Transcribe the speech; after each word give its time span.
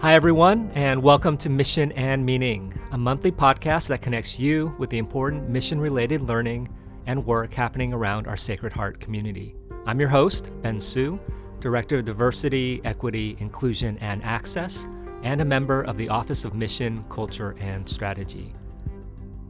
Hi, 0.00 0.14
everyone, 0.14 0.70
and 0.74 1.02
welcome 1.02 1.36
to 1.36 1.50
Mission 1.50 1.92
and 1.92 2.24
Meaning, 2.24 2.72
a 2.92 2.96
monthly 2.96 3.30
podcast 3.30 3.88
that 3.88 4.00
connects 4.00 4.38
you 4.38 4.74
with 4.78 4.88
the 4.88 4.96
important 4.96 5.50
mission 5.50 5.78
related 5.78 6.22
learning 6.22 6.70
and 7.04 7.26
work 7.26 7.52
happening 7.52 7.92
around 7.92 8.26
our 8.26 8.36
Sacred 8.36 8.72
Heart 8.72 8.98
community. 8.98 9.54
I'm 9.84 10.00
your 10.00 10.08
host, 10.08 10.52
Ben 10.62 10.80
Su, 10.80 11.20
Director 11.60 11.98
of 11.98 12.06
Diversity, 12.06 12.80
Equity, 12.82 13.36
Inclusion, 13.40 13.98
and 13.98 14.22
Access, 14.24 14.88
and 15.22 15.42
a 15.42 15.44
member 15.44 15.82
of 15.82 15.98
the 15.98 16.08
Office 16.08 16.46
of 16.46 16.54
Mission, 16.54 17.04
Culture, 17.10 17.54
and 17.60 17.86
Strategy. 17.86 18.54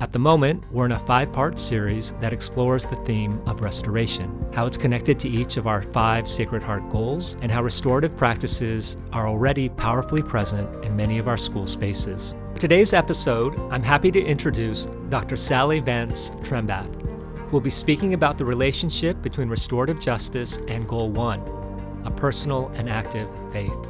At 0.00 0.14
the 0.14 0.18
moment, 0.18 0.64
we're 0.72 0.86
in 0.86 0.92
a 0.92 0.98
five 0.98 1.30
part 1.30 1.58
series 1.58 2.12
that 2.20 2.32
explores 2.32 2.86
the 2.86 2.96
theme 2.96 3.38
of 3.46 3.60
restoration, 3.60 4.50
how 4.50 4.64
it's 4.64 4.78
connected 4.78 5.18
to 5.18 5.28
each 5.28 5.58
of 5.58 5.66
our 5.66 5.82
five 5.82 6.26
Sacred 6.26 6.62
Heart 6.62 6.88
goals, 6.88 7.36
and 7.42 7.52
how 7.52 7.62
restorative 7.62 8.16
practices 8.16 8.96
are 9.12 9.28
already 9.28 9.68
powerfully 9.68 10.22
present 10.22 10.86
in 10.86 10.96
many 10.96 11.18
of 11.18 11.28
our 11.28 11.36
school 11.36 11.66
spaces. 11.66 12.32
Today's 12.58 12.94
episode, 12.94 13.60
I'm 13.70 13.82
happy 13.82 14.10
to 14.12 14.24
introduce 14.24 14.86
Dr. 15.10 15.36
Sally 15.36 15.80
Vance 15.80 16.30
Trembath, 16.40 17.02
who 17.36 17.50
will 17.50 17.60
be 17.60 17.68
speaking 17.68 18.14
about 18.14 18.38
the 18.38 18.44
relationship 18.46 19.20
between 19.20 19.50
restorative 19.50 20.00
justice 20.00 20.56
and 20.66 20.88
Goal 20.88 21.10
1, 21.10 22.02
a 22.06 22.10
personal 22.10 22.68
and 22.74 22.88
active 22.88 23.28
faith. 23.52 23.89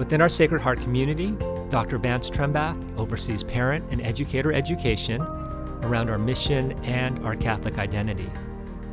Within 0.00 0.22
our 0.22 0.30
Sacred 0.30 0.62
Heart 0.62 0.80
community, 0.80 1.32
Dr. 1.68 1.98
Vance 1.98 2.30
Trembath 2.30 2.98
oversees 2.98 3.42
parent 3.42 3.84
and 3.90 4.00
educator 4.00 4.50
education 4.50 5.20
around 5.82 6.08
our 6.08 6.16
mission 6.16 6.72
and 6.84 7.18
our 7.18 7.36
Catholic 7.36 7.76
identity. 7.76 8.30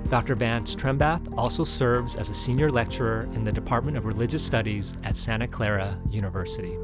Dr. 0.10 0.36
Vance 0.36 0.76
Trembath 0.76 1.34
also 1.38 1.64
serves 1.64 2.18
as 2.18 2.30
a 2.30 2.34
senior 2.34 2.70
lecturer 2.70 3.30
in 3.32 3.46
the 3.46 3.54
Department 3.54 3.96
of 3.96 4.04
Religious 4.04 4.46
Studies 4.46 4.96
at 5.06 5.16
Santa 5.16 5.48
Clara 5.48 5.98
University. 6.10 6.78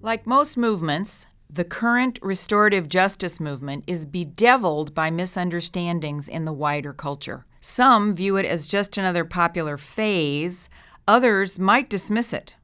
Like 0.00 0.26
most 0.26 0.56
movements, 0.56 1.26
the 1.50 1.64
current 1.64 2.18
restorative 2.22 2.88
justice 2.88 3.38
movement 3.38 3.84
is 3.86 4.06
bedeviled 4.06 4.94
by 4.94 5.10
misunderstandings 5.10 6.26
in 6.26 6.46
the 6.46 6.54
wider 6.54 6.94
culture. 6.94 7.44
Some 7.64 8.16
view 8.16 8.36
it 8.38 8.44
as 8.44 8.66
just 8.66 8.98
another 8.98 9.24
popular 9.24 9.76
phase, 9.76 10.68
others 11.06 11.60
might 11.60 11.88
dismiss 11.88 12.32
it. 12.32 12.56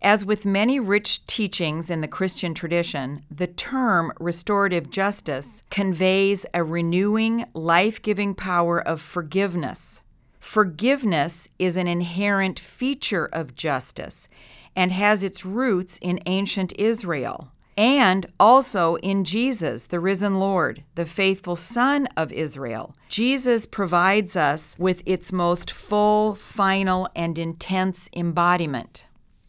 As 0.00 0.24
with 0.24 0.46
many 0.46 0.80
rich 0.80 1.26
teachings 1.26 1.90
in 1.90 2.00
the 2.00 2.08
Christian 2.08 2.54
tradition, 2.54 3.22
the 3.30 3.48
term 3.48 4.14
restorative 4.18 4.88
justice 4.88 5.60
conveys 5.68 6.46
a 6.54 6.64
renewing, 6.64 7.44
life 7.52 8.00
giving 8.00 8.34
power 8.34 8.80
of 8.80 9.02
forgiveness. 9.02 10.02
Forgiveness 10.40 11.50
is 11.58 11.76
an 11.76 11.86
inherent 11.86 12.58
feature 12.58 13.26
of 13.26 13.54
justice 13.56 14.26
and 14.74 14.90
has 14.90 15.22
its 15.22 15.44
roots 15.44 15.98
in 16.00 16.18
ancient 16.24 16.72
Israel 16.78 17.50
and 17.76 18.26
also 18.40 18.96
in 18.96 19.24
Jesus, 19.24 19.86
the 19.86 20.00
risen 20.00 20.38
Lord, 20.40 20.84
the 20.94 21.04
faithful 21.04 21.56
Son 21.56 22.08
of 22.16 22.32
Israel. 22.32 22.94
Jesus 23.08 23.66
provides 23.66 24.36
us 24.36 24.76
with 24.78 25.02
its 25.04 25.32
most 25.32 25.70
full, 25.70 26.34
final, 26.34 27.08
and 27.14 27.38
intense 27.38 28.08
embodiment. 28.14 29.06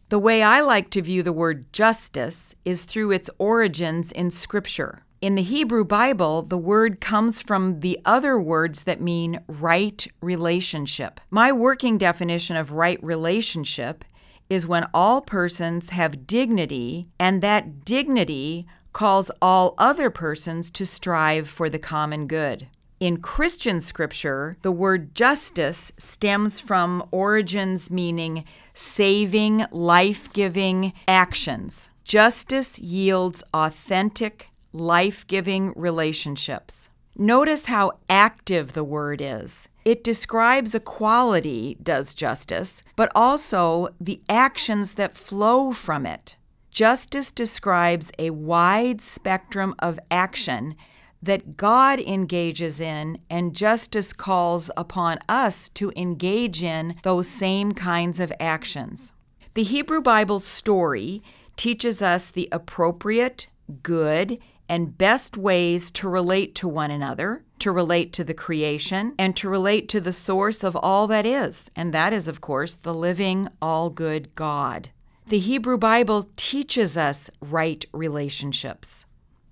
The 0.09 0.19
way 0.19 0.41
I 0.41 0.61
like 0.61 0.89
to 0.91 1.01
view 1.01 1.23
the 1.23 1.33
word 1.33 1.71
justice 1.73 2.55
is 2.63 2.85
through 2.85 3.11
its 3.11 3.29
origins 3.39 4.11
in 4.11 4.31
Scripture. 4.31 4.99
In 5.19 5.35
the 5.35 5.41
Hebrew 5.41 5.83
Bible, 5.83 6.43
the 6.43 6.59
word 6.59 7.01
comes 7.01 7.41
from 7.41 7.79
the 7.79 7.99
other 8.05 8.39
words 8.39 8.83
that 8.83 9.01
mean 9.01 9.41
right 9.47 10.07
relationship. 10.21 11.19
My 11.31 11.51
working 11.51 11.97
definition 11.97 12.55
of 12.55 12.71
right 12.71 13.03
relationship 13.03 14.05
is 14.49 14.67
when 14.67 14.87
all 14.93 15.21
persons 15.21 15.89
have 15.89 16.27
dignity, 16.27 17.07
and 17.19 17.41
that 17.41 17.83
dignity 17.85 18.65
calls 18.93 19.29
all 19.41 19.75
other 19.77 20.09
persons 20.09 20.71
to 20.71 20.85
strive 20.85 21.47
for 21.47 21.69
the 21.69 21.79
common 21.79 22.27
good. 22.27 22.67
In 22.99 23.17
Christian 23.17 23.79
scripture, 23.79 24.55
the 24.63 24.71
word 24.71 25.13
justice 25.13 25.91
stems 25.97 26.59
from 26.59 27.07
origins 27.11 27.91
meaning 27.91 28.43
saving, 28.73 29.65
life 29.71 30.33
giving 30.33 30.93
actions. 31.07 31.91
Justice 32.03 32.79
yields 32.79 33.43
authentic, 33.53 34.47
life 34.73 35.27
giving 35.27 35.73
relationships. 35.75 36.89
Notice 37.15 37.67
how 37.67 37.91
active 38.09 38.73
the 38.73 38.83
word 38.83 39.21
is. 39.21 39.69
It 39.87 40.03
describes 40.03 40.75
a 40.75 40.81
quality, 40.81 41.77
does 41.81 42.13
justice, 42.13 42.83
but 42.97 43.09
also 43.15 43.87
the 44.01 44.19
actions 44.27 44.95
that 44.95 45.13
flow 45.13 45.71
from 45.71 46.05
it. 46.05 46.35
Justice 46.69 47.31
describes 47.31 48.11
a 48.19 48.31
wide 48.31 48.99
spectrum 48.99 49.73
of 49.79 49.97
action 50.11 50.75
that 51.23 51.55
God 51.55 52.01
engages 52.01 52.81
in, 52.81 53.19
and 53.29 53.55
justice 53.55 54.11
calls 54.11 54.69
upon 54.75 55.19
us 55.29 55.69
to 55.69 55.93
engage 55.95 56.61
in 56.61 56.95
those 57.03 57.29
same 57.29 57.71
kinds 57.71 58.19
of 58.19 58.33
actions. 58.41 59.13
The 59.53 59.63
Hebrew 59.63 60.01
Bible 60.01 60.41
story 60.41 61.21
teaches 61.55 62.01
us 62.01 62.29
the 62.29 62.49
appropriate, 62.51 63.47
good, 63.83 64.37
and 64.69 64.97
best 64.97 65.37
ways 65.37 65.91
to 65.91 66.09
relate 66.09 66.55
to 66.55 66.67
one 66.67 66.91
another, 66.91 67.43
to 67.59 67.71
relate 67.71 68.13
to 68.13 68.23
the 68.23 68.33
creation, 68.33 69.13
and 69.17 69.35
to 69.37 69.49
relate 69.49 69.89
to 69.89 69.99
the 69.99 70.13
source 70.13 70.63
of 70.63 70.75
all 70.75 71.07
that 71.07 71.25
is. 71.25 71.69
And 71.75 71.93
that 71.93 72.13
is, 72.13 72.27
of 72.27 72.41
course, 72.41 72.75
the 72.75 72.93
living, 72.93 73.47
all 73.61 73.89
good 73.89 74.33
God. 74.35 74.89
The 75.27 75.39
Hebrew 75.39 75.77
Bible 75.77 76.29
teaches 76.35 76.95
us 76.95 77.29
right 77.41 77.83
relationships. 77.91 79.05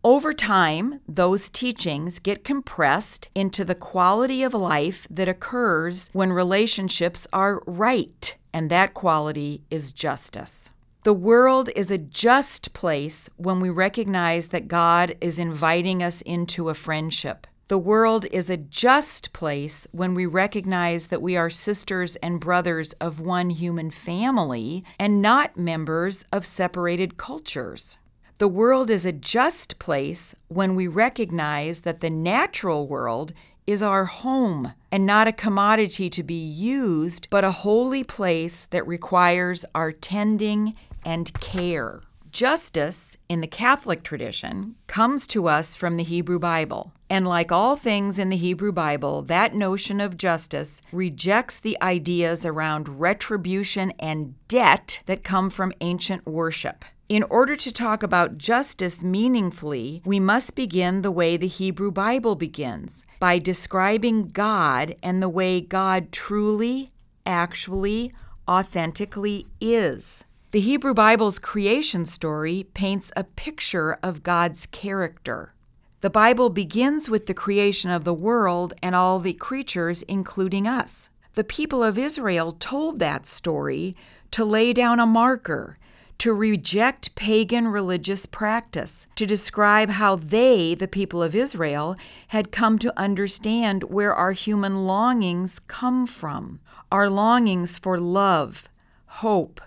Over 0.06 0.34
time, 0.34 1.02
those 1.08 1.50
teachings 1.50 2.20
get 2.20 2.44
compressed 2.44 3.30
into 3.34 3.66
the 3.66 3.74
quality 3.74 4.44
of 4.44 4.53
life 4.53 5.08
that 5.09 5.28
occurs 5.28 6.12
when 6.14 6.32
relationships 6.32 7.26
are 7.34 7.64
right, 7.66 8.38
and 8.53 8.70
that 8.70 8.94
quality 8.94 9.64
is 9.72 9.92
justice. 9.92 10.72
The 11.05 11.13
world 11.13 11.69
is 11.75 11.91
a 11.91 11.99
just 11.99 12.73
place 12.73 13.29
when 13.38 13.59
we 13.59 13.69
recognize 13.69 14.47
that 14.47 14.67
God 14.67 15.16
is 15.21 15.38
inviting 15.38 16.01
us 16.01 16.23
into 16.23 16.69
a 16.69 16.73
friendship. 16.73 17.45
The 17.67 17.77
world 17.77 18.25
is 18.31 18.49
a 18.49 18.57
just 18.57 19.31
place 19.31 19.85
when 19.91 20.16
we 20.16 20.25
recognize 20.25 21.05
that 21.07 21.21
we 21.21 21.38
are 21.38 21.51
sisters 21.51 22.16
and 22.23 22.39
brothers 22.39 22.93
of 22.93 23.19
one 23.19 23.51
human 23.51 23.91
family 23.91 24.83
and 24.97 25.21
not 25.21 25.55
members 25.55 26.25
of 26.33 26.43
separated 26.43 27.17
cultures. 27.17 27.99
The 28.39 28.47
world 28.47 28.89
is 28.89 29.05
a 29.05 29.11
just 29.11 29.77
place 29.77 30.33
when 30.47 30.73
we 30.73 30.87
recognize 30.87 31.81
that 31.81 31.99
the 31.99 32.09
natural 32.09 32.87
world 32.87 33.31
is 33.67 33.81
our 33.81 34.05
home 34.05 34.73
and 34.91 35.05
not 35.05 35.27
a 35.27 35.31
commodity 35.31 36.09
to 36.09 36.23
be 36.23 36.33
used, 36.33 37.27
but 37.29 37.43
a 37.43 37.51
holy 37.51 38.03
place 38.03 38.66
that 38.72 38.87
requires 38.87 39.66
our 39.73 39.91
tending 39.91 40.75
and 41.05 41.31
care. 41.39 42.01
Justice, 42.31 43.16
in 43.29 43.39
the 43.39 43.47
Catholic 43.47 44.03
tradition, 44.03 44.75
comes 44.88 45.25
to 45.27 45.47
us 45.47 45.77
from 45.77 45.95
the 45.95 46.03
Hebrew 46.03 46.38
Bible. 46.38 46.91
And 47.09 47.25
like 47.25 47.49
all 47.49 47.77
things 47.77 48.19
in 48.19 48.29
the 48.29 48.35
Hebrew 48.35 48.73
Bible, 48.73 49.21
that 49.21 49.55
notion 49.55 50.01
of 50.01 50.17
justice 50.17 50.81
rejects 50.91 51.61
the 51.61 51.77
ideas 51.81 52.45
around 52.45 52.99
retribution 52.99 53.91
and 53.99 54.35
debt 54.49 55.01
that 55.05 55.23
come 55.23 55.49
from 55.49 55.71
ancient 55.79 56.25
worship. 56.25 56.83
In 57.07 57.23
order 57.23 57.55
to 57.55 57.72
talk 57.72 58.03
about 58.03 58.37
justice 58.37 59.01
meaningfully, 59.03 60.01
we 60.05 60.19
must 60.19 60.55
begin 60.55 61.03
the 61.03 61.11
way 61.11 61.37
the 61.37 61.47
Hebrew 61.47 61.91
Bible 61.91 62.35
begins 62.35 63.05
by 63.19 63.37
describing 63.37 64.31
God 64.31 64.95
and 65.01 65.22
the 65.22 65.29
way 65.29 65.61
God 65.61 66.11
truly, 66.11 66.90
actually, 67.25 68.11
authentically 68.46 69.46
is. 69.61 70.25
The 70.55 70.61
Hebrew 70.61 70.93
Bible's 70.93 71.37
creation 71.37 72.05
story 72.05 72.67
paints 72.73 73.11
a 73.17 73.25
picture 73.25 73.99
of 74.02 74.23
God's 74.23 74.67
character. 74.67 75.53
The 75.99 76.09
Bible 76.09 76.49
begins 76.49 77.09
with 77.09 77.25
the 77.25 77.34
creation 77.34 77.91
of 77.91 78.05
the 78.05 78.13
world 78.13 78.73
and 78.81 78.96
all 78.96 79.19
the 79.19 79.34
creatures, 79.34 80.02
including 80.03 80.66
us. 80.66 81.09
The 81.34 81.43
people 81.43 81.84
of 81.84 81.97
Israel 81.97 82.53
told 82.53 82.99
that 82.99 83.28
story 83.28 83.97
to 84.31 84.46
lay 84.46 84.72
down 84.72 85.02
a 85.02 85.05
marker, 85.05 85.75
to 86.19 86.34
reject 86.34 87.16
pagan 87.16 87.67
religious 87.67 88.25
practice, 88.25 89.08
to 89.16 89.25
describe 89.25 89.90
how 89.90 90.16
they, 90.16 90.73
the 90.73 90.87
people 90.87 91.22
of 91.22 91.35
Israel, 91.35 91.97
had 92.29 92.53
come 92.53 92.79
to 92.79 92.97
understand 92.97 93.84
where 93.84 94.16
our 94.16 94.31
human 94.31 94.85
longings 94.85 95.59
come 95.67 96.08
from. 96.08 96.61
Our 96.93 97.09
longings 97.09 97.78
for 97.78 97.99
love, 97.99 98.69
hope, 99.08 99.59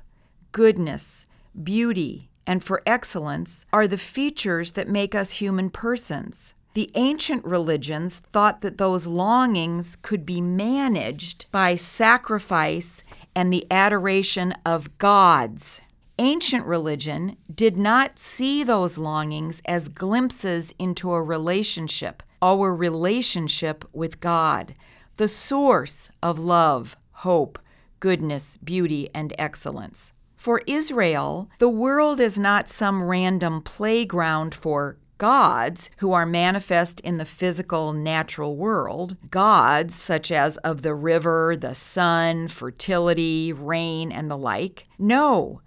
goodness, 0.53 1.27
beauty, 1.62 2.31
and 2.47 2.65
for 2.65 2.83
excellence 2.87 3.67
are 3.73 3.87
the 3.87 3.99
features 3.99 4.73
that 4.73 4.89
make 4.89 5.15
us 5.15 5.33
human 5.33 5.71
persons. 5.71 6.55
The 6.75 6.91
ancient 6.95 7.45
religions 7.45 8.21
thought 8.21 8.61
that 8.61 8.79
those 8.79 9.06
longings 9.06 9.97
could 9.97 10.25
be 10.25 10.41
managed 10.41 11.50
by 11.50 11.77
sacrifice 11.77 13.03
and 13.35 13.53
the 13.53 13.67
adoration 13.71 14.55
of 14.65 14.97
gods. 14.99 15.81
Ancient 16.19 16.65
religion 16.67 17.37
did 17.55 17.77
not 17.77 18.19
see 18.19 18.65
those 18.65 18.99
longings 18.99 19.62
as 19.65 19.89
glimpses 19.89 20.73
into 20.79 21.12
a 21.12 21.23
relationship, 21.23 22.23
our 22.41 22.75
relationship 22.75 23.85
with 23.93 24.21
God, 24.21 24.75
the 25.17 25.29
source 25.29 26.11
of 26.23 26.39
love, 26.39 26.97
hope, 27.12 27.59
goodness, 28.01 28.56
beauty, 28.56 29.09
and 29.15 29.35
excellence. 29.39 30.12
For 30.38 30.62
Israel, 30.69 31.50
the 31.58 31.69
world 31.69 32.20
is 32.20 32.38
not 32.38 32.69
some 32.69 33.02
random 33.02 33.61
playground 33.61 34.55
for 34.55 34.96
gods 35.19 35.90
who 35.96 36.12
are 36.12 36.25
manifest 36.25 37.00
in 37.00 37.17
the 37.17 37.25
physical 37.25 37.93
natural 37.93 38.55
world, 38.55 39.17
gods 39.32 39.96
such 39.96 40.31
as 40.31 40.56
of 40.58 40.82
the 40.82 40.94
river, 40.94 41.56
the 41.56 41.75
sun, 41.75 42.46
fertility, 42.46 43.52
rain, 43.52 44.12
and 44.12 44.31
the 44.31 44.38
like. 44.38 44.85
No, 44.96 45.61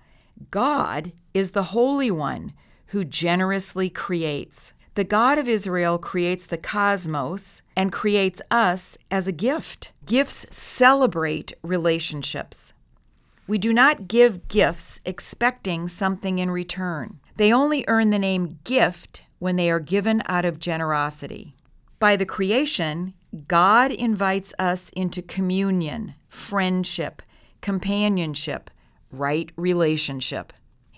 God 0.51 1.11
is 1.33 1.51
the 1.51 1.63
Holy 1.63 2.09
One 2.09 2.53
who 2.87 3.03
generously 3.03 3.89
creates. 3.89 4.71
The 4.95 5.03
God 5.03 5.37
of 5.37 5.49
Israel 5.49 5.97
creates 5.97 6.45
the 6.45 6.57
cosmos 6.57 7.61
and 7.75 7.91
creates 7.91 8.41
us 8.49 8.97
as 9.11 9.27
a 9.27 9.33
gift. 9.33 9.91
Gifts 10.05 10.45
celebrate 10.49 11.51
relationships. 11.61 12.73
We 13.51 13.57
do 13.57 13.73
not 13.73 14.07
give 14.07 14.47
gifts 14.47 15.01
expecting 15.03 15.89
something 15.89 16.39
in 16.39 16.51
return. 16.51 17.19
They 17.35 17.51
only 17.51 17.83
earn 17.89 18.09
the 18.09 18.17
name 18.17 18.59
gift 18.63 19.25
when 19.39 19.57
they 19.57 19.69
are 19.69 19.81
given 19.81 20.23
out 20.25 20.45
of 20.45 20.57
generosity. 20.57 21.53
By 21.99 22.15
the 22.15 22.25
creation, 22.25 23.13
God 23.49 23.91
invites 23.91 24.53
us 24.57 24.89
into 24.91 25.21
communion, 25.21 26.13
friendship, 26.29 27.21
companionship, 27.59 28.69
right 29.11 29.51
relationship. 29.57 30.53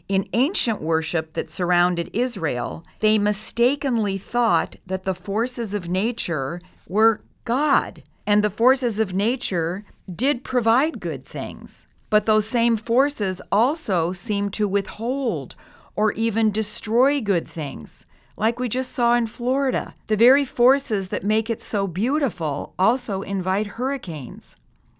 In 0.07 0.29
ancient 0.33 0.79
worship 0.79 1.33
that 1.33 1.49
surrounded 1.49 2.11
Israel, 2.13 2.85
they 2.99 3.17
mistakenly 3.17 4.19
thought 4.19 4.75
that 4.85 5.05
the 5.05 5.15
forces 5.15 5.73
of 5.73 5.89
nature 5.89 6.61
were 6.87 7.21
God, 7.45 8.03
and 8.27 8.43
the 8.43 8.51
forces 8.51 8.99
of 8.99 9.11
nature 9.11 9.83
did 10.07 10.43
provide 10.43 10.99
good 10.99 11.25
things. 11.25 11.87
But 12.13 12.27
those 12.27 12.45
same 12.47 12.77
forces 12.77 13.41
also 13.51 14.11
seem 14.11 14.51
to 14.51 14.67
withhold 14.67 15.55
or 15.95 16.11
even 16.11 16.51
destroy 16.51 17.19
good 17.19 17.47
things, 17.47 18.05
like 18.37 18.59
we 18.59 18.69
just 18.69 18.91
saw 18.91 19.15
in 19.15 19.25
Florida. 19.25 19.95
The 20.05 20.15
very 20.15 20.45
forces 20.45 21.09
that 21.09 21.23
make 21.23 21.49
it 21.49 21.59
so 21.59 21.87
beautiful 21.87 22.75
also 22.77 23.23
invite 23.23 23.65
hurricanes. 23.65 24.55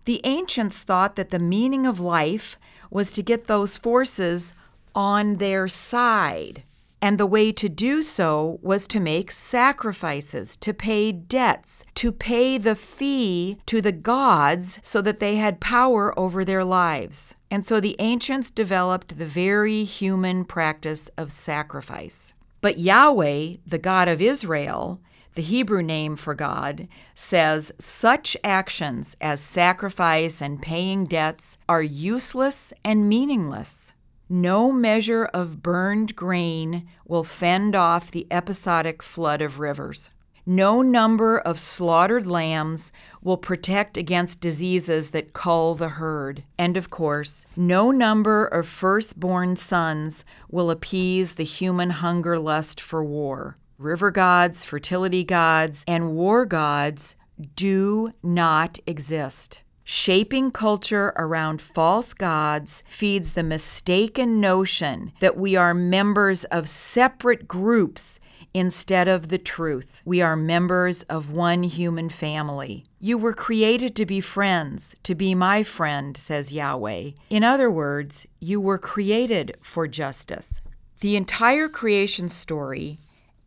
The 0.06 0.22
ancients 0.24 0.82
thought 0.82 1.16
that 1.16 1.30
the 1.30 1.38
meaning 1.38 1.86
of 1.86 2.00
life 2.00 2.58
was 2.90 3.14
to 3.14 3.22
get 3.22 3.46
those 3.46 3.78
forces 3.78 4.56
on 4.96 5.36
their 5.36 5.68
side. 5.68 6.64
And 7.04 7.18
the 7.18 7.26
way 7.26 7.52
to 7.52 7.68
do 7.68 8.02
so 8.02 8.60
was 8.62 8.88
to 8.88 9.02
make 9.02 9.30
sacrifices, 9.30 10.56
to 10.56 10.74
pay 10.74 11.12
debts, 11.12 11.84
to 11.96 12.14
pay 12.14 12.58
the 12.58 12.78
fee 12.78 13.58
to 13.66 13.82
the 13.82 13.92
gods 13.92 14.80
so 14.82 15.02
that 15.02 15.20
they 15.20 15.36
had 15.36 15.60
power 15.60 16.18
over 16.18 16.46
their 16.46 16.64
lives. 16.64 17.36
And 17.52 17.66
so 17.66 17.82
the 17.82 17.98
ancients 18.00 18.50
developed 18.50 19.18
the 19.18 19.26
very 19.26 19.84
human 19.84 20.46
practice 20.46 21.10
of 21.18 21.34
sacrifice. 21.34 22.34
But 22.62 22.80
Yahweh, 22.80 23.56
the 23.68 23.80
God 23.80 24.08
of 24.08 24.22
Israel, 24.22 25.02
the 25.36 25.42
Hebrew 25.42 25.82
name 25.82 26.16
for 26.16 26.34
God, 26.34 26.88
says 27.14 27.74
such 27.80 28.38
actions 28.46 29.18
as 29.20 29.42
sacrifice 29.42 30.42
and 30.42 30.62
paying 30.62 31.04
debts 31.04 31.58
are 31.68 31.84
useless 31.84 32.72
and 32.86 33.10
meaningless. 33.10 33.93
No 34.36 34.72
measure 34.72 35.26
of 35.26 35.62
burned 35.62 36.16
grain 36.16 36.88
will 37.06 37.24
fend 37.24 37.76
off 37.76 38.10
the 38.10 38.26
episodic 38.32 39.04
flood 39.04 39.44
of 39.44 39.60
rivers. 39.60 40.10
No 40.44 40.82
number 40.82 41.38
of 41.38 41.60
slaughtered 41.60 42.26
lambs 42.26 42.92
will 43.22 43.38
protect 43.38 43.96
against 43.96 44.42
diseases 44.42 45.12
that 45.12 45.34
cull 45.34 45.76
the 45.76 45.90
herd. 45.90 46.46
And 46.58 46.78
of 46.78 46.90
course, 46.90 47.46
no 47.56 47.92
number 47.92 48.48
of 48.48 48.68
firstborn 48.68 49.56
sons 49.56 50.26
will 50.50 50.72
appease 50.72 51.36
the 51.36 51.44
human 51.44 51.92
hunger 51.92 52.40
lust 52.40 52.82
for 52.82 53.04
war 53.04 53.56
river 53.78 54.10
gods, 54.10 54.66
fertility 54.66 55.24
gods, 55.24 55.84
and 55.88 56.16
war 56.16 56.48
gods 56.48 57.16
do 57.56 58.10
not 58.24 58.80
exist. 58.88 59.63
Shaping 59.86 60.52
culture 60.52 61.12
around 61.18 61.62
false 61.62 62.14
gods 62.14 62.84
feeds 62.88 63.34
the 63.34 63.44
mistaken 63.44 64.40
notion 64.40 65.12
that 65.20 65.36
we 65.36 65.58
are 65.58 65.74
members 65.74 66.46
of 66.46 66.70
separate 66.70 67.50
groups 67.50 68.22
instead 68.54 69.10
of 69.10 69.28
the 69.28 69.38
truth. 69.38 70.02
We 70.06 70.22
are 70.22 70.38
members 70.38 71.04
of 71.04 71.32
one 71.32 71.64
human 71.64 72.08
family. 72.08 72.86
You 73.02 73.18
were 73.18 73.34
created 73.34 73.94
to 73.98 74.06
be 74.06 74.22
friends, 74.22 74.96
to 75.04 75.16
be 75.16 75.36
my 75.36 75.64
friend, 75.64 76.16
says 76.16 76.54
Yahweh. 76.54 77.12
In 77.30 77.44
other 77.44 77.70
words, 77.70 78.26
you 78.40 78.62
were 78.62 78.78
created 78.78 79.58
for 79.60 79.86
justice. 79.88 80.62
The 81.02 81.18
entire 81.18 81.68
creation 81.68 82.30
story 82.30 83.00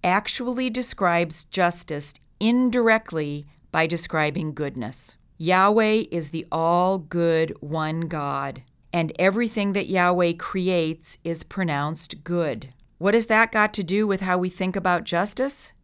actually 0.05 0.69
describes 0.69 1.45
justice 1.45 2.13
indirectly 2.39 3.47
by 3.73 3.87
describing 3.87 4.53
goodness. 4.53 5.17
Yahweh 5.39 6.05
is 6.11 6.31
the 6.31 6.47
all 6.51 6.97
good 6.97 7.55
one 7.61 8.09
God, 8.09 8.63
and 8.91 9.13
everything 9.19 9.75
that 9.75 9.87
Yahweh 9.87 10.33
creates 10.39 11.19
is 11.25 11.43
pronounced 11.43 12.25
good. 12.25 12.73
What 12.97 13.13
has 13.13 13.27
that 13.27 13.53
got 13.53 13.75
to 13.75 13.85
do 13.85 14.07
with 14.07 14.23
how 14.23 14.39
we 14.39 14.49
think 14.49 14.77
about 14.77 15.05
justice? 15.05 15.75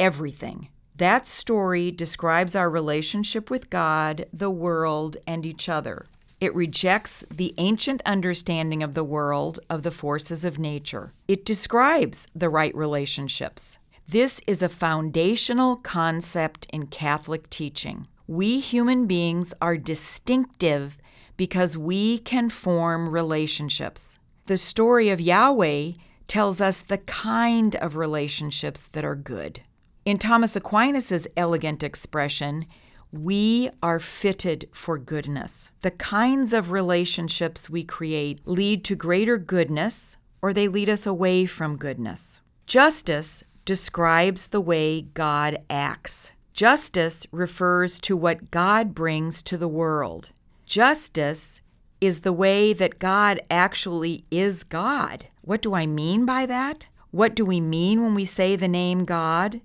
Everything. 0.00 0.70
That 0.96 1.24
story 1.24 1.92
describes 1.92 2.56
our 2.56 2.68
relationship 2.68 3.48
with 3.48 3.70
God, 3.70 4.26
the 4.32 4.50
world, 4.50 5.16
and 5.24 5.46
each 5.46 5.68
other. 5.68 6.06
It 6.40 6.52
rejects 6.52 7.22
the 7.30 7.54
ancient 7.58 8.02
understanding 8.04 8.82
of 8.82 8.94
the 8.94 9.04
world 9.04 9.60
of 9.70 9.84
the 9.84 9.92
forces 9.92 10.44
of 10.44 10.58
nature. 10.58 11.12
It 11.28 11.44
describes 11.44 12.26
the 12.34 12.48
right 12.48 12.74
relationships. 12.74 13.78
This 14.08 14.40
is 14.48 14.62
a 14.62 14.68
foundational 14.68 15.76
concept 15.76 16.66
in 16.72 16.86
Catholic 16.88 17.48
teaching. 17.50 18.08
We 18.28 18.60
human 18.60 19.06
beings 19.06 19.54
are 19.62 19.78
distinctive 19.78 20.98
because 21.38 21.78
we 21.78 22.18
can 22.18 22.50
form 22.50 23.08
relationships. 23.08 24.18
The 24.44 24.58
story 24.58 25.08
of 25.08 25.18
Yahweh 25.18 25.92
tells 26.26 26.60
us 26.60 26.82
the 26.82 26.98
kind 26.98 27.74
of 27.76 27.96
relationships 27.96 28.86
that 28.88 29.02
are 29.02 29.14
good. 29.14 29.60
In 30.04 30.18
Thomas 30.18 30.56
Aquinas' 30.56 31.26
elegant 31.38 31.82
expression, 31.82 32.66
we 33.10 33.70
are 33.82 33.98
fitted 33.98 34.68
for 34.72 34.98
goodness. 34.98 35.70
The 35.80 35.92
kinds 35.92 36.52
of 36.52 36.70
relationships 36.70 37.70
we 37.70 37.82
create 37.82 38.46
lead 38.46 38.84
to 38.84 38.94
greater 38.94 39.38
goodness 39.38 40.18
or 40.42 40.52
they 40.52 40.68
lead 40.68 40.90
us 40.90 41.06
away 41.06 41.46
from 41.46 41.78
goodness. 41.78 42.42
Justice 42.66 43.42
describes 43.64 44.48
the 44.48 44.60
way 44.60 45.00
God 45.00 45.56
acts. 45.70 46.34
Justice 46.58 47.24
refers 47.30 48.00
to 48.00 48.16
what 48.16 48.50
God 48.50 48.92
brings 48.92 49.44
to 49.44 49.56
the 49.56 49.68
world. 49.68 50.32
Justice 50.66 51.60
is 52.00 52.22
the 52.22 52.32
way 52.32 52.72
that 52.72 52.98
God 52.98 53.38
actually 53.48 54.24
is 54.28 54.64
God. 54.64 55.26
What 55.42 55.62
do 55.62 55.74
I 55.74 55.86
mean 55.86 56.26
by 56.26 56.46
that? 56.46 56.88
What 57.12 57.36
do 57.36 57.44
we 57.44 57.60
mean 57.60 58.02
when 58.02 58.12
we 58.16 58.24
say 58.24 58.56
the 58.56 58.66
name 58.66 59.04
God? 59.04 59.60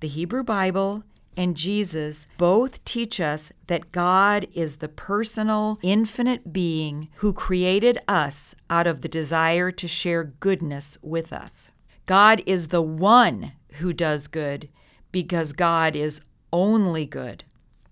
The 0.00 0.08
Hebrew 0.08 0.44
Bible 0.44 1.04
and 1.38 1.56
Jesus 1.56 2.26
both 2.36 2.84
teach 2.84 3.18
us 3.18 3.50
that 3.68 3.90
God 3.90 4.46
is 4.52 4.76
the 4.76 4.90
personal, 4.90 5.78
infinite 5.80 6.52
being 6.52 7.08
who 7.14 7.32
created 7.32 7.96
us 8.06 8.54
out 8.68 8.86
of 8.86 9.00
the 9.00 9.08
desire 9.08 9.70
to 9.70 9.88
share 9.88 10.24
goodness 10.24 10.98
with 11.00 11.32
us. 11.32 11.70
God 12.04 12.42
is 12.44 12.68
the 12.68 12.82
one 12.82 13.52
who 13.78 13.94
does 13.94 14.28
good 14.28 14.68
because 15.16 15.54
God 15.54 15.96
is 15.96 16.20
only 16.52 17.06
good. 17.06 17.42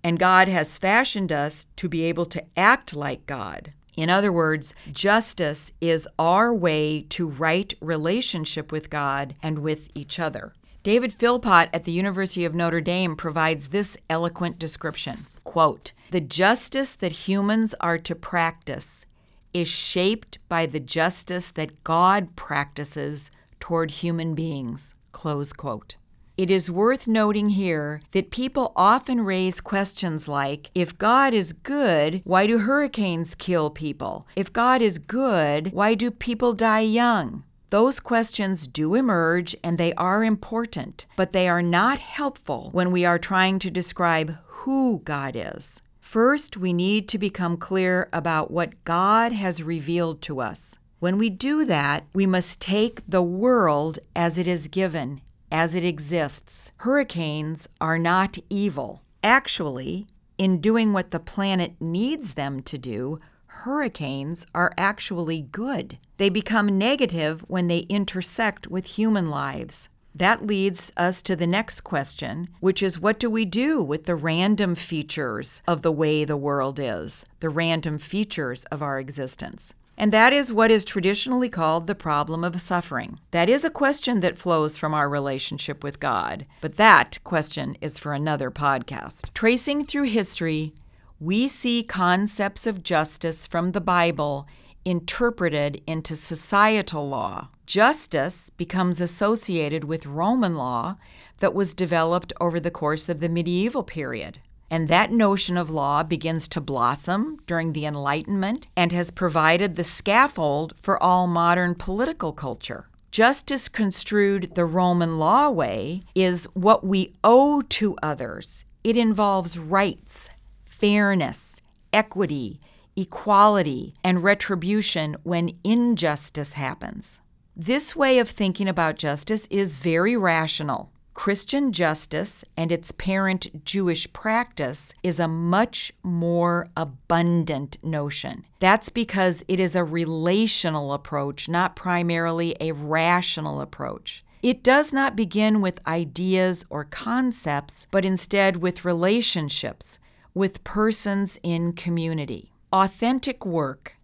And 0.03 0.19
God 0.19 0.47
has 0.47 0.77
fashioned 0.77 1.33
us 1.33 1.67
to 1.77 1.89
be 1.89 2.03
able 2.03 2.27
to 2.27 2.45
act 2.55 2.95
like 2.95 3.25
God. 3.25 3.71
In 3.97 4.11
other 4.11 4.31
words, 4.31 4.75
justice 4.93 5.73
is 5.81 6.07
our 6.19 6.53
way 6.53 7.07
to 7.09 7.27
right 7.27 7.73
relationship 7.81 8.71
with 8.71 8.91
God 8.91 9.33
and 9.43 9.61
with 9.61 9.89
each 9.95 10.21
other. 10.21 10.53
David 10.83 11.15
Philpott 11.15 11.71
at 11.73 11.85
the 11.85 11.93
University 11.93 12.45
of 12.45 12.55
Notre 12.55 12.83
Dame 12.83 13.17
provides 13.17 13.69
this 13.69 13.97
eloquent 14.11 14.59
description 14.59 15.27
quote, 15.45 15.95
The 16.11 16.21
justice 16.21 16.95
that 16.97 17.27
humans 17.27 17.75
are 17.81 17.97
to 18.01 18.15
practice 18.15 19.07
is 19.55 19.67
shaped 19.67 20.41
by 20.51 20.67
the 20.67 20.79
justice 20.81 21.51
that 21.53 21.85
God 21.85 22.37
practices 22.37 23.31
toward 23.61 23.93
human 23.93 24.35
beings. 24.35 24.95
Close 25.13 25.55
quote. 25.55 25.97
It 26.37 26.51
is 26.51 26.69
worth 26.69 27.07
noting 27.07 27.51
here 27.51 28.01
that 28.11 28.33
people 28.33 28.73
often 28.75 29.21
raise 29.21 29.61
questions 29.61 30.27
like 30.27 30.73
If 30.75 30.99
God 30.99 31.33
is 31.33 31.53
good, 31.53 32.23
why 32.25 32.49
do 32.49 32.59
hurricanes 32.59 33.37
kill 33.37 33.71
people? 33.71 34.27
If 34.35 34.53
God 34.53 34.83
is 34.83 34.99
good, 34.99 35.73
why 35.73 35.95
do 35.95 36.11
people 36.11 36.53
die 36.53 36.81
young? 36.81 37.45
Those 37.71 38.01
questions 38.01 38.67
do 38.67 38.97
emerge 38.97 39.55
and 39.63 39.79
they 39.79 39.95
are 39.95 40.25
important, 40.25 41.07
but 41.15 41.33
they 41.33 41.49
are 41.49 41.63
not 41.63 42.01
helpful 42.01 42.71
when 42.73 42.91
we 42.91 43.05
are 43.05 43.19
trying 43.19 43.61
to 43.61 43.71
describe 43.71 44.37
who 44.47 45.03
God 45.05 45.37
is. 45.37 45.81
First, 46.01 46.57
we 46.57 46.73
need 46.73 47.09
to 47.11 47.19
become 47.19 47.57
clear 47.57 48.09
about 48.13 48.51
what 48.51 48.83
God 48.83 49.31
has 49.31 49.63
revealed 49.63 50.21
to 50.23 50.41
us. 50.41 50.81
When 50.99 51.17
we 51.17 51.31
do 51.31 51.65
that, 51.67 52.07
we 52.13 52.27
must 52.27 52.61
take 52.61 53.03
the 53.07 53.23
world 53.23 54.01
as 54.17 54.37
it 54.37 54.49
is 54.49 54.67
given 54.67 55.21
as 55.51 55.75
it 55.75 55.85
exists. 55.85 56.73
Hurricanes 56.79 57.69
are 57.81 57.99
not 57.99 58.39
evil. 58.51 59.03
Actually, 59.23 60.07
in 60.37 60.61
doing 60.61 60.93
what 60.93 61.11
the 61.11 61.21
planet 61.21 61.75
needs 61.81 62.35
them 62.35 62.61
to 62.63 62.77
do, 62.77 63.19
hurricanes 63.47 64.47
are 64.55 64.73
actually 64.77 65.41
good. 65.41 65.99
They 66.17 66.29
become 66.29 66.77
negative 66.77 67.45
when 67.49 67.69
they 67.69 67.81
intersect 67.89 68.67
with 68.67 68.87
human 68.87 69.31
lives. 69.31 69.89
That 70.17 70.47
leads 70.47 70.93
us 70.97 71.23
to 71.23 71.35
the 71.35 71.47
next 71.47 71.81
question, 71.83 72.49
which 72.61 72.83
is 72.83 73.01
what 73.01 73.19
do 73.19 73.29
we 73.29 73.45
do 73.45 73.83
with 73.83 74.05
the 74.05 74.15
random 74.15 74.77
features 74.77 75.61
of 75.67 75.83
the 75.83 75.91
way 75.91 76.25
the 76.25 76.37
world 76.37 76.79
is, 76.79 77.25
the 77.41 77.49
random 77.49 77.99
features 77.99 78.65
of 78.67 78.81
our 78.81 79.01
existence? 79.01 79.75
And 79.97 80.13
that 80.13 80.33
is 80.33 80.53
what 80.53 80.71
is 80.71 80.85
traditionally 80.85 81.49
called 81.49 81.87
the 81.87 81.95
problem 81.95 82.43
of 82.43 82.61
suffering. 82.61 83.19
That 83.31 83.49
is 83.49 83.65
a 83.65 83.71
question 83.71 84.21
that 84.21 84.39
flows 84.39 84.77
from 84.77 84.93
our 84.93 85.09
relationship 85.09 85.85
with 85.85 86.01
God, 86.01 86.47
but 86.61 86.77
that 86.77 87.19
question 87.25 87.77
is 87.81 87.99
for 87.99 88.13
another 88.13 88.51
podcast. 88.51 89.33
Tracing 89.35 89.85
through 89.85 90.05
history, 90.05 90.75
we 91.21 91.47
see 91.47 91.83
concepts 91.83 92.67
of 92.67 92.83
justice 92.83 93.47
from 93.47 93.73
the 93.73 93.81
Bible 93.81 94.49
interpreted 94.85 95.81
into 95.87 96.15
societal 96.15 97.09
law. 97.09 97.49
Justice 97.67 98.51
becomes 98.51 99.01
associated 99.01 99.85
with 99.85 100.07
Roman 100.07 100.57
law 100.57 100.97
that 101.39 101.55
was 101.55 101.73
developed 101.73 102.33
over 102.41 102.61
the 102.61 102.71
course 102.71 103.09
of 103.09 103.21
the 103.21 103.29
medieval 103.29 103.83
period. 103.83 104.41
And 104.75 104.89
that 104.89 105.13
notion 105.13 105.57
of 105.57 105.71
law 105.71 106.03
begins 106.03 106.49
to 106.49 106.61
blossom 106.61 107.39
during 107.47 107.75
the 107.75 107.87
Enlightenment 107.87 108.67
and 108.77 108.91
has 108.91 109.13
provided 109.13 109.77
the 109.77 109.85
scaffold 109.85 110.73
for 110.77 111.01
all 111.01 111.29
modern 111.29 111.77
political 111.77 112.33
culture. 112.33 112.89
Justice 113.13 113.69
construed 113.69 114.57
the 114.57 114.65
Roman 114.65 115.17
law 115.17 115.49
way 115.49 116.01
is 116.17 116.49
what 116.55 116.85
we 116.85 117.13
owe 117.23 117.63
to 117.69 117.97
others. 118.03 118.65
It 118.83 118.97
involves 118.97 119.61
rights, 119.61 120.29
fairness, 120.65 121.61
equity, 121.93 122.59
equality, 122.97 123.95
and 124.03 124.25
retribution 124.25 125.17
when 125.23 125.57
injustice 125.63 126.55
happens. 126.55 127.21
This 127.55 127.95
way 127.95 128.19
of 128.19 128.29
thinking 128.29 128.67
about 128.67 128.97
justice 128.97 129.47
is 129.53 129.77
very 129.77 130.17
rational. 130.17 130.91
Christian 131.15 131.73
justice 131.73 132.45
and 132.57 132.73
its 132.73 132.91
parent 132.91 133.65
Jewish 133.65 134.13
practice 134.13 134.93
is 135.03 135.21
a 135.21 135.29
much 135.29 135.93
more 136.03 136.67
abundant 136.77 137.83
notion. 137.85 138.45
That's 138.59 138.89
because 138.89 139.45
it 139.47 139.61
is 139.61 139.77
a 139.77 139.85
relational 139.85 140.93
approach, 140.93 141.49
not 141.49 141.77
primarily 141.77 142.57
a 142.61 142.73
rational 142.73 143.61
approach. 143.61 144.25
It 144.43 144.63
does 144.63 144.93
not 144.93 145.17
begin 145.17 145.63
with 145.63 145.87
ideas 145.87 146.67
or 146.69 146.85
concepts, 146.85 147.87
but 147.91 148.05
instead 148.05 148.57
with 148.57 148.85
relationships, 148.85 149.99
with 150.35 150.65
persons 150.65 151.39
in 151.43 151.73
community. 151.73 152.53
Authentic 152.73 153.47
work, 153.47 153.97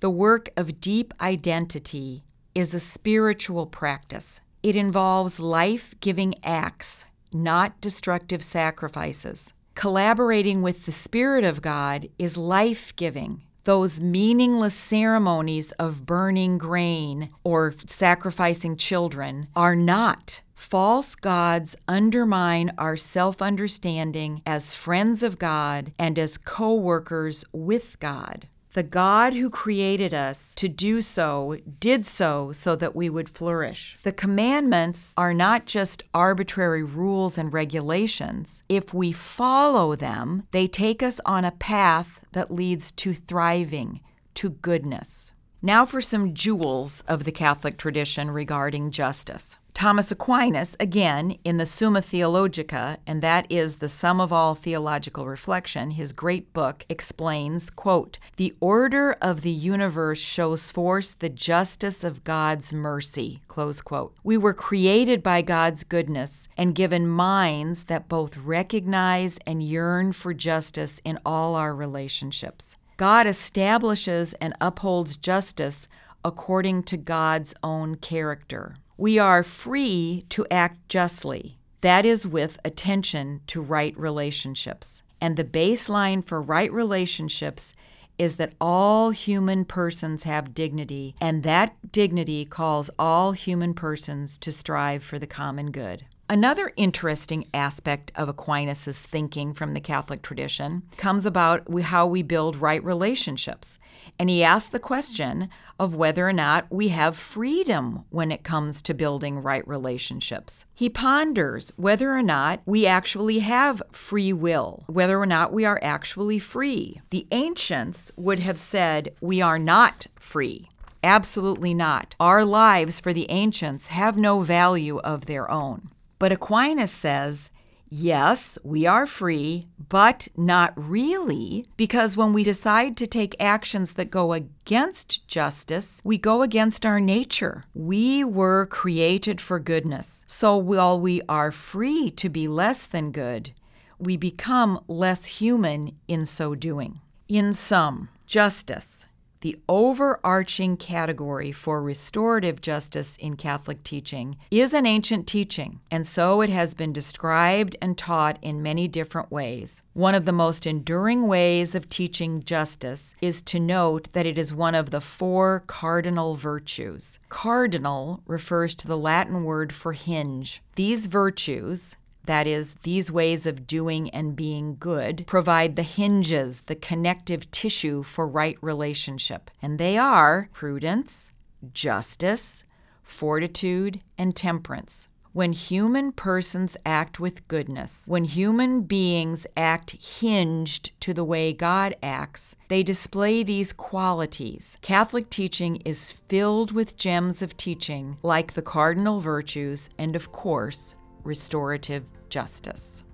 the 0.00 0.10
work 0.10 0.50
of 0.56 0.80
deep 0.80 1.14
identity, 1.20 2.22
is 2.54 2.74
a 2.74 2.80
spiritual 2.80 3.66
practice. 3.66 4.42
It 4.62 4.76
involves 4.76 5.40
life 5.40 5.94
giving 6.00 6.34
acts, 6.44 7.06
not 7.32 7.80
destructive 7.80 8.42
sacrifices. 8.42 9.54
Collaborating 9.74 10.60
with 10.60 10.84
the 10.84 10.92
Spirit 10.92 11.44
of 11.44 11.62
God 11.62 12.06
is 12.18 12.36
life 12.36 12.94
giving. 12.96 13.40
Those 13.64 14.00
meaningless 14.00 14.74
ceremonies 14.74 15.72
of 15.72 16.04
burning 16.04 16.58
grain 16.58 17.30
or 17.42 17.72
sacrificing 17.86 18.76
children 18.76 19.48
are 19.56 19.76
not. 19.76 20.42
False 20.54 21.14
gods 21.14 21.74
undermine 21.88 22.72
our 22.76 22.98
self 22.98 23.40
understanding 23.40 24.42
as 24.44 24.74
friends 24.74 25.22
of 25.22 25.38
God 25.38 25.94
and 25.98 26.18
as 26.18 26.36
co 26.36 26.74
workers 26.74 27.46
with 27.52 27.98
God. 27.98 28.48
The 28.72 28.82
God 28.84 29.32
who 29.32 29.50
created 29.50 30.14
us 30.14 30.54
to 30.54 30.68
do 30.68 31.00
so 31.00 31.58
did 31.80 32.06
so 32.06 32.52
so 32.52 32.76
that 32.76 32.94
we 32.94 33.10
would 33.10 33.28
flourish. 33.28 33.98
The 34.04 34.12
commandments 34.12 35.12
are 35.16 35.34
not 35.34 35.66
just 35.66 36.04
arbitrary 36.14 36.84
rules 36.84 37.36
and 37.36 37.52
regulations. 37.52 38.62
If 38.68 38.94
we 38.94 39.10
follow 39.10 39.96
them, 39.96 40.44
they 40.52 40.68
take 40.68 41.02
us 41.02 41.20
on 41.26 41.44
a 41.44 41.50
path 41.50 42.24
that 42.30 42.52
leads 42.52 42.92
to 42.92 43.12
thriving, 43.12 44.00
to 44.34 44.50
goodness. 44.50 45.34
Now 45.60 45.84
for 45.84 46.00
some 46.00 46.32
jewels 46.32 47.02
of 47.08 47.24
the 47.24 47.32
Catholic 47.32 47.76
tradition 47.76 48.30
regarding 48.30 48.92
justice. 48.92 49.58
Thomas 49.74 50.10
Aquinas, 50.10 50.76
again, 50.80 51.36
in 51.44 51.56
the 51.56 51.66
Summa 51.66 52.02
Theologica, 52.02 52.98
and 53.06 53.22
that 53.22 53.46
is 53.48 53.76
the 53.76 53.88
sum 53.88 54.20
of 54.20 54.32
all 54.32 54.54
theological 54.54 55.26
reflection, 55.26 55.92
his 55.92 56.12
great 56.12 56.52
book, 56.52 56.84
explains, 56.88 57.70
quote, 57.70 58.18
The 58.36 58.54
order 58.60 59.16
of 59.22 59.42
the 59.42 59.50
universe 59.50 60.18
shows 60.18 60.70
forth 60.70 61.18
the 61.18 61.28
justice 61.28 62.04
of 62.04 62.24
God's 62.24 62.72
mercy, 62.72 63.42
close 63.48 63.80
quote. 63.80 64.14
We 64.24 64.36
were 64.36 64.54
created 64.54 65.22
by 65.22 65.42
God's 65.42 65.84
goodness 65.84 66.48
and 66.56 66.74
given 66.74 67.06
minds 67.06 67.84
that 67.84 68.08
both 68.08 68.36
recognize 68.36 69.38
and 69.46 69.62
yearn 69.62 70.12
for 70.12 70.34
justice 70.34 71.00
in 71.04 71.18
all 71.24 71.54
our 71.54 71.74
relationships. 71.74 72.76
God 72.96 73.26
establishes 73.26 74.34
and 74.34 74.52
upholds 74.60 75.16
justice 75.16 75.88
according 76.24 76.82
to 76.82 76.96
God's 76.98 77.54
own 77.62 77.96
character. 77.96 78.74
We 79.00 79.18
are 79.18 79.42
free 79.42 80.26
to 80.28 80.46
act 80.50 80.90
justly. 80.90 81.56
That 81.80 82.04
is 82.04 82.26
with 82.26 82.58
attention 82.66 83.40
to 83.46 83.62
right 83.62 83.96
relationships. 83.96 85.02
And 85.22 85.38
the 85.38 85.44
baseline 85.44 86.22
for 86.22 86.42
right 86.42 86.70
relationships 86.70 87.72
is 88.18 88.36
that 88.36 88.54
all 88.60 89.08
human 89.08 89.64
persons 89.64 90.24
have 90.24 90.52
dignity, 90.52 91.14
and 91.18 91.42
that 91.44 91.92
dignity 91.92 92.44
calls 92.44 92.90
all 92.98 93.32
human 93.32 93.72
persons 93.72 94.36
to 94.36 94.52
strive 94.52 95.02
for 95.02 95.18
the 95.18 95.26
common 95.26 95.70
good. 95.70 96.04
Another 96.30 96.72
interesting 96.76 97.44
aspect 97.52 98.12
of 98.14 98.28
Aquinas' 98.28 99.04
thinking 99.04 99.52
from 99.52 99.74
the 99.74 99.80
Catholic 99.80 100.22
tradition 100.22 100.84
comes 100.96 101.26
about 101.26 101.66
how 101.82 102.06
we 102.06 102.22
build 102.22 102.54
right 102.54 102.84
relationships. 102.84 103.80
And 104.16 104.30
he 104.30 104.44
asks 104.44 104.68
the 104.68 104.78
question 104.78 105.48
of 105.80 105.96
whether 105.96 106.28
or 106.28 106.32
not 106.32 106.68
we 106.70 106.90
have 106.90 107.16
freedom 107.16 108.04
when 108.10 108.30
it 108.30 108.44
comes 108.44 108.80
to 108.82 108.94
building 108.94 109.42
right 109.42 109.66
relationships. 109.66 110.66
He 110.72 110.88
ponders 110.88 111.72
whether 111.74 112.12
or 112.12 112.22
not 112.22 112.60
we 112.64 112.86
actually 112.86 113.40
have 113.40 113.82
free 113.90 114.32
will, 114.32 114.84
whether 114.86 115.20
or 115.20 115.26
not 115.26 115.52
we 115.52 115.64
are 115.64 115.80
actually 115.82 116.38
free. 116.38 117.00
The 117.10 117.26
ancients 117.32 118.12
would 118.16 118.38
have 118.38 118.60
said 118.60 119.16
we 119.20 119.42
are 119.42 119.58
not 119.58 120.06
free. 120.14 120.68
Absolutely 121.02 121.74
not. 121.74 122.14
Our 122.20 122.44
lives 122.44 123.00
for 123.00 123.12
the 123.12 123.28
ancients 123.30 123.88
have 123.88 124.16
no 124.16 124.42
value 124.42 124.98
of 124.98 125.26
their 125.26 125.50
own. 125.50 125.90
But 126.20 126.32
Aquinas 126.32 126.92
says, 126.92 127.50
yes, 127.88 128.58
we 128.62 128.86
are 128.86 129.06
free, 129.06 129.66
but 129.88 130.28
not 130.36 130.72
really, 130.76 131.64
because 131.78 132.14
when 132.14 132.34
we 132.34 132.44
decide 132.44 132.94
to 132.98 133.06
take 133.06 133.34
actions 133.40 133.94
that 133.94 134.10
go 134.10 134.34
against 134.34 135.26
justice, 135.26 136.02
we 136.04 136.18
go 136.18 136.42
against 136.42 136.84
our 136.84 137.00
nature. 137.00 137.64
We 137.74 138.22
were 138.22 138.66
created 138.66 139.40
for 139.40 139.58
goodness. 139.58 140.24
So 140.28 140.58
while 140.58 141.00
we 141.00 141.22
are 141.26 141.50
free 141.50 142.10
to 142.10 142.28
be 142.28 142.46
less 142.46 142.84
than 142.84 143.12
good, 143.12 143.52
we 143.98 144.18
become 144.18 144.78
less 144.88 145.24
human 145.24 145.96
in 146.06 146.26
so 146.26 146.54
doing. 146.54 147.00
In 147.28 147.54
sum, 147.54 148.10
justice, 148.26 149.06
the 149.40 149.58
overarching 149.68 150.76
category 150.76 151.50
for 151.52 151.82
restorative 151.82 152.60
justice 152.60 153.16
in 153.16 153.36
Catholic 153.36 153.82
teaching 153.82 154.36
is 154.50 154.74
an 154.74 154.86
ancient 154.86 155.26
teaching, 155.26 155.80
and 155.90 156.06
so 156.06 156.40
it 156.42 156.50
has 156.50 156.74
been 156.74 156.92
described 156.92 157.76
and 157.80 157.96
taught 157.96 158.38
in 158.42 158.62
many 158.62 158.86
different 158.86 159.30
ways. 159.30 159.82
One 159.94 160.14
of 160.14 160.24
the 160.24 160.32
most 160.32 160.66
enduring 160.66 161.26
ways 161.26 161.74
of 161.74 161.88
teaching 161.88 162.42
justice 162.42 163.14
is 163.20 163.42
to 163.42 163.58
note 163.58 164.12
that 164.12 164.26
it 164.26 164.38
is 164.38 164.52
one 164.52 164.74
of 164.74 164.90
the 164.90 165.00
four 165.00 165.64
cardinal 165.66 166.34
virtues. 166.34 167.18
Cardinal 167.28 168.22
refers 168.26 168.74
to 168.76 168.86
the 168.86 168.98
Latin 168.98 169.44
word 169.44 169.72
for 169.72 169.92
hinge. 169.92 170.62
These 170.76 171.06
virtues, 171.06 171.96
that 172.24 172.46
is, 172.46 172.74
these 172.82 173.10
ways 173.10 173.46
of 173.46 173.66
doing 173.66 174.10
and 174.10 174.36
being 174.36 174.76
good 174.78 175.24
provide 175.26 175.76
the 175.76 175.82
hinges, 175.82 176.62
the 176.62 176.74
connective 176.76 177.50
tissue 177.50 178.02
for 178.02 178.26
right 178.26 178.58
relationship. 178.60 179.50
And 179.62 179.78
they 179.78 179.96
are 179.96 180.48
prudence, 180.52 181.32
justice, 181.72 182.64
fortitude, 183.02 184.00
and 184.16 184.36
temperance. 184.36 185.08
When 185.32 185.52
human 185.52 186.10
persons 186.10 186.76
act 186.84 187.20
with 187.20 187.46
goodness, 187.46 188.04
when 188.08 188.24
human 188.24 188.82
beings 188.82 189.46
act 189.56 189.92
hinged 189.92 190.90
to 191.02 191.14
the 191.14 191.22
way 191.22 191.52
God 191.52 191.94
acts, 192.02 192.56
they 192.66 192.82
display 192.82 193.44
these 193.44 193.72
qualities. 193.72 194.76
Catholic 194.82 195.30
teaching 195.30 195.76
is 195.84 196.10
filled 196.10 196.72
with 196.72 196.96
gems 196.96 197.42
of 197.42 197.56
teaching 197.56 198.16
like 198.24 198.54
the 198.54 198.62
cardinal 198.62 199.20
virtues 199.20 199.88
and, 199.96 200.16
of 200.16 200.32
course, 200.32 200.96
restorative 201.24 202.04
justice. 202.28 203.04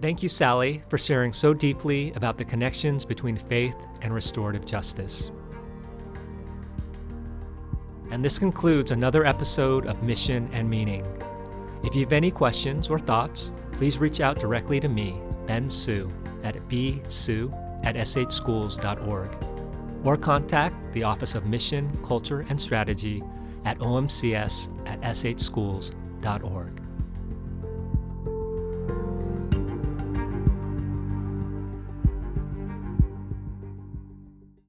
Thank 0.00 0.22
you, 0.22 0.30
Sally, 0.30 0.82
for 0.88 0.96
sharing 0.96 1.32
so 1.32 1.52
deeply 1.52 2.12
about 2.14 2.38
the 2.38 2.44
connections 2.44 3.04
between 3.04 3.36
faith 3.36 3.76
and 4.00 4.14
restorative 4.14 4.64
justice. 4.64 5.30
And 8.10 8.24
this 8.24 8.38
concludes 8.38 8.90
another 8.90 9.26
episode 9.26 9.86
of 9.86 10.02
Mission 10.02 10.48
and 10.52 10.68
Meaning. 10.68 11.06
If 11.84 11.94
you 11.94 12.00
have 12.00 12.12
any 12.12 12.30
questions 12.30 12.88
or 12.88 12.98
thoughts, 12.98 13.52
please 13.72 13.98
reach 13.98 14.20
out 14.20 14.38
directly 14.38 14.80
to 14.80 14.88
me, 14.88 15.20
Ben 15.46 15.68
Su, 15.68 16.10
at 16.42 16.56
bsue 16.68 17.52
at 17.84 17.94
shschools.org, 17.94 19.46
or 20.04 20.16
contact 20.16 20.92
the 20.92 21.02
Office 21.02 21.34
of 21.34 21.46
Mission, 21.46 21.98
Culture, 22.02 22.44
and 22.48 22.60
Strategy 22.60 23.22
at 23.64 23.78
omcs 23.78 24.68
at 24.86 25.00
shschools.org. 25.02 26.79